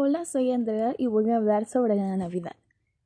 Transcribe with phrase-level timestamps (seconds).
[0.00, 2.54] Hola, soy Andrea y voy a hablar sobre la Navidad.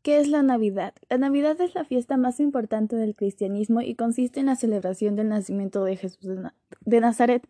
[0.03, 0.93] ¿Qué es la Navidad?
[1.09, 5.31] La Navidad es la fiesta más importante del cristianismo y consiste en la celebración del
[5.31, 6.37] nacimiento de Jesús
[6.83, 7.49] de, Nazaret.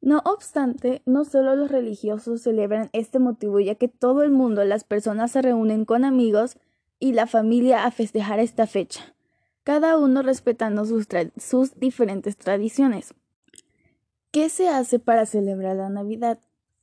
[0.00, 4.82] No obstante, no solo los religiosos celebran este motivo, ya que todo el mundo, las
[4.82, 6.56] personas se reúnen con amigos
[6.98, 9.14] y la familia a festejar esta fecha,
[9.62, 11.06] cada uno respetando sus,
[11.36, 13.12] sus diferentes tradiciones.
[14.30, 16.38] ¿Qué se hace para celebrar la Navidad?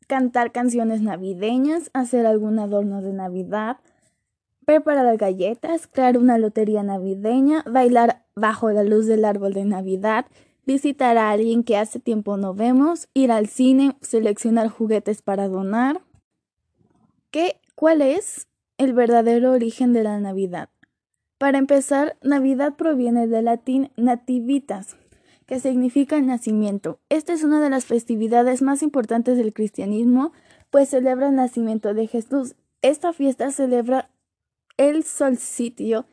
[0.08, 3.78] Cantar canciones navideñas, hacer algún adorno de Navidad,
[4.66, 10.26] preparar galletas, crear una lotería navideña, bailar bajo la luz del árbol de Navidad,
[10.66, 16.02] visitar a alguien que hace tiempo no vemos, ir al cine, seleccionar juguetes para donar.
[17.32, 17.60] ¿Qué?
[17.76, 20.70] ¿Cuál es el verdadero origen de la Navidad?
[21.38, 24.98] Para empezar, Navidad proviene del latín nativitas,
[25.46, 27.00] que significa nacimiento.
[27.10, 30.32] Esta es una de las festividades más importantes del cristianismo,
[30.72, 32.56] pues celebra el nacimiento de Jesús.
[32.82, 34.10] Esta fiesta celebra
[34.78, 36.06] el solsticio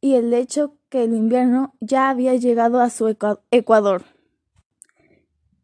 [0.00, 3.14] y el hecho que el invierno ya había llegado a su
[3.50, 4.04] ecuador.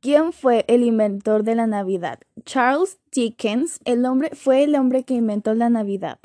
[0.01, 2.19] ¿Quién fue el inventor de la Navidad?
[2.45, 6.19] Charles Dickens, el hombre fue el hombre que inventó la Navidad.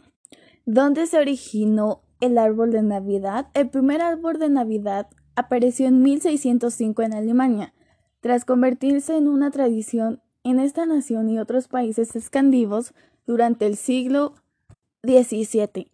[0.65, 3.47] ¿Dónde se originó el árbol de Navidad?
[3.53, 5.07] El primer árbol de Navidad
[5.39, 7.73] apareció en 1605 en Alemania,
[8.19, 12.93] tras convertirse en una tradición en esta nación y otros países escandinavos
[13.25, 14.35] durante el siglo
[15.03, 15.91] XVII.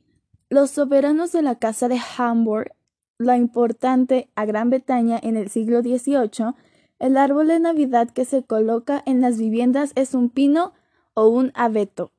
[0.49, 2.71] Los soberanos de la Casa de Hamburg,
[3.17, 6.53] la importante a Gran Bretaña en el siglo XVIII,
[6.99, 10.73] el árbol de Navidad que se coloca en las viviendas es un pino
[11.13, 12.11] o un abeto.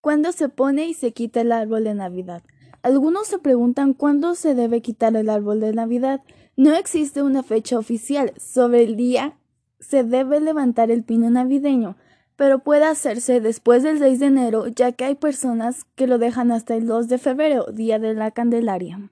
[0.00, 2.42] ¿Cuándo se pone y se quita el árbol de Navidad?
[2.82, 6.22] Algunos se preguntan cuándo se debe quitar el árbol de Navidad.
[6.56, 9.36] No existe una fecha oficial sobre el día
[9.78, 11.96] se debe levantar el pino navideño,
[12.34, 16.50] pero puede hacerse después del 6 de enero, ya que hay personas que lo dejan
[16.50, 19.10] hasta el 2 de febrero, día de la Candelaria.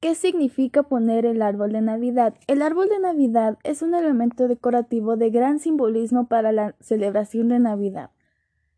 [0.00, 2.34] ¿Qué significa poner el árbol de Navidad?
[2.46, 7.58] El árbol de Navidad es un elemento decorativo de gran simbolismo para la celebración de
[7.58, 8.10] Navidad.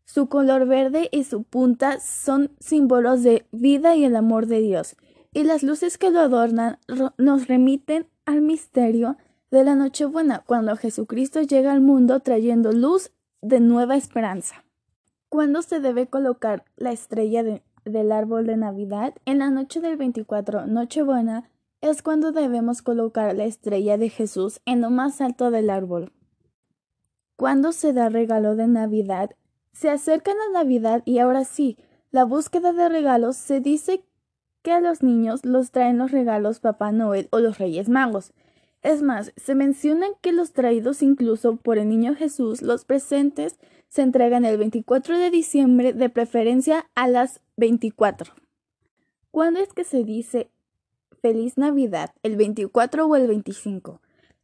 [0.05, 4.95] Su color verde y su punta son símbolos de vida y el amor de Dios
[5.33, 6.77] y las luces que lo adornan
[7.17, 9.17] nos remiten al misterio
[9.49, 13.11] de la Nochebuena, cuando Jesucristo llega al mundo trayendo luz
[13.41, 14.63] de nueva esperanza.
[15.29, 17.43] ¿Cuándo se debe colocar la estrella
[17.85, 19.13] del árbol de Navidad?
[19.25, 21.49] En la noche del 24, Nochebuena,
[21.79, 26.11] es cuando debemos colocar la estrella de Jesús en lo más alto del árbol.
[27.37, 29.31] ¿Cuándo se da regalo de Navidad?
[29.73, 31.77] Se acerca la Navidad y ahora sí,
[32.11, 34.03] la búsqueda de regalos se dice
[34.61, 38.33] que a los niños los traen los regalos Papá Noel o los Reyes Magos.
[38.81, 44.01] Es más, se menciona que los traídos incluso por el niño Jesús, los presentes, se
[44.01, 48.33] entregan el 24 de diciembre, de preferencia a las 24.
[49.31, 50.49] ¿Cuándo es que se dice
[51.21, 52.11] Feliz Navidad?
[52.23, 54.01] ¿El 24 o el 25?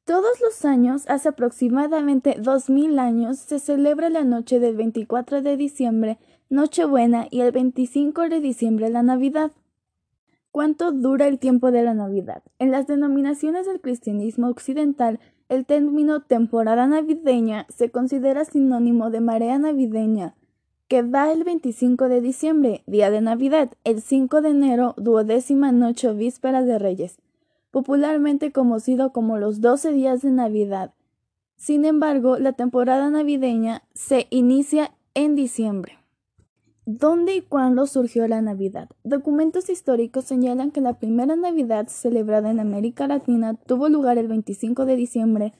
[0.07, 5.57] Todos los años, hace aproximadamente dos mil años, se celebra la noche del 24 de
[5.57, 6.17] diciembre,
[6.49, 9.51] Nochebuena, y el 25 de diciembre la Navidad.
[10.57, 12.41] ¿Cuánto dura el tiempo de la Navidad?
[12.57, 15.19] En las denominaciones del cristianismo occidental,
[15.49, 20.33] el término temporada navideña se considera sinónimo de marea navideña,
[20.87, 26.11] que va el 25 de diciembre, día de Navidad, el 5 de enero, duodécima noche
[26.13, 27.19] víspera de Reyes,
[27.69, 30.91] popularmente conocido como los 12 días de Navidad.
[31.55, 35.99] Sin embargo, la temporada navideña se inicia en diciembre.
[36.89, 38.87] ¿Dónde y cuándo surgió la Navidad?
[39.03, 44.85] Documentos históricos señalan que la primera Navidad celebrada en América Latina tuvo lugar el 25
[44.85, 45.53] de diciembre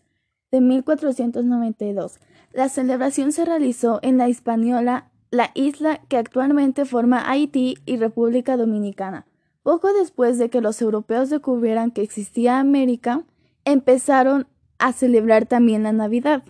[0.52, 2.22] de 1492.
[2.54, 8.56] La celebración se realizó en la Hispaniola, la isla que actualmente forma Haití y República
[8.56, 9.28] Dominicana.
[9.64, 13.26] Poco después de que los europeos descubrieran que existía América,
[13.66, 14.48] empezaron
[14.80, 16.44] a celebrar también la Navidad.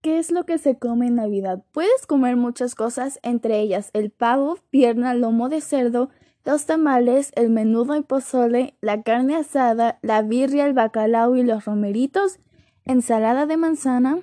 [0.00, 1.64] ¿Qué es lo que se come en Navidad?
[1.72, 6.10] Puedes comer muchas cosas, entre ellas el pavo, pierna, lomo de cerdo,
[6.44, 11.64] los tamales, el menudo y pozole, la carne asada, la birria, el bacalao y los
[11.64, 12.38] romeritos,
[12.84, 14.20] ensalada de manzana.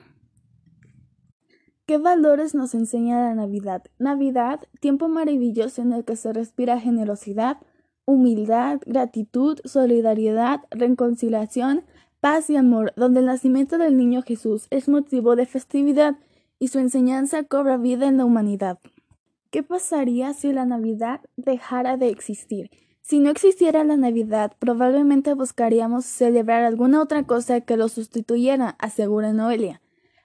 [1.85, 3.83] ¿Qué valores nos enseña la Navidad?
[3.99, 7.57] Navidad, tiempo maravilloso en el que se respira generosidad,
[8.05, 11.83] humildad, gratitud, solidaridad, reconciliación,
[12.25, 16.15] paz y amor, donde el nacimiento del niño Jesús es motivo de festividad
[16.57, 18.79] y su enseñanza cobra vida en la humanidad.
[19.51, 22.71] ¿Qué pasaría si la Navidad dejara de existir?
[23.01, 29.31] Si no existiera la Navidad, probablemente buscaríamos celebrar alguna otra cosa que lo sustituyera, asegura
[29.31, 29.83] Noelia.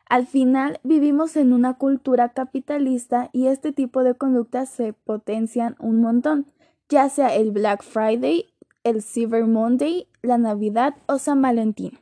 [0.08, 6.00] Al final vivimos en una cultura capitalista y este tipo de conductas se potencian un
[6.00, 6.46] montón,
[6.88, 8.46] ya sea el Black Friday,
[8.85, 11.99] el Cyber Monday, la Navidad o San Valentín.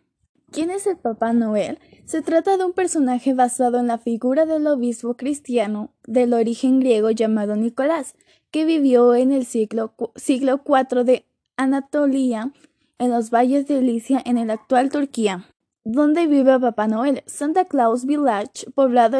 [0.51, 1.79] ¿Quién es el Papá Noel?
[2.05, 7.11] Se trata de un personaje basado en la figura del obispo cristiano del origen griego
[7.11, 8.15] llamado Nicolás,
[8.51, 11.27] que vivió en el siglo, IV de
[11.57, 12.53] Anatolia,
[12.99, 15.45] en los valles de Licia, en el actual Turquía.
[15.85, 17.23] ¿Dónde vive Papá Noel?
[17.27, 19.19] Santa Claus Village, poblado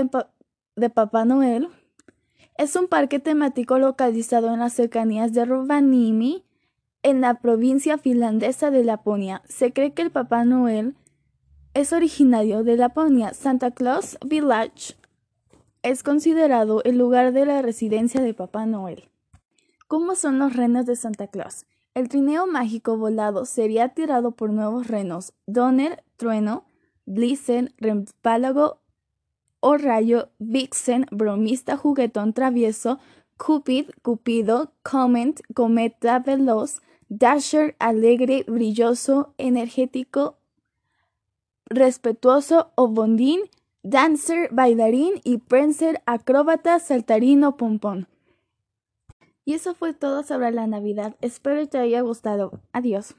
[0.77, 1.69] de Papá Noel.
[2.57, 6.45] Es un parque temático localizado en las cercanías de Rovaniemi,
[7.03, 9.43] en la provincia finlandesa de Laponia.
[9.49, 10.95] Se cree que el Papá Noel
[11.75, 13.35] es originario de Laponia.
[13.35, 14.95] Santa Claus Village
[15.83, 19.09] es considerado el lugar de la residencia de Papá Noel.
[19.87, 21.67] ¿Cómo son los renos de Santa Claus?
[21.95, 26.65] El trineo mágico volado sería tirado por nuevos renos, Donner, Trueno,
[27.07, 28.81] Blitzen, Rempálago
[29.61, 32.99] o Rayo, Vixen, Bromista, Juguetón, Travieso,
[33.37, 40.37] Cupid, Cupido, Comment, Cometa, Veloz, Dasher, Alegre, Brilloso, Energético,
[41.67, 43.41] respetuoso o bondín,
[43.83, 48.09] dancer, bailarín y prancer, acróbata, saltarín o pompón.
[49.45, 51.17] Y eso fue todo sobre la Navidad.
[51.23, 52.61] Espero que te haya gustado.
[52.73, 53.15] Adiós.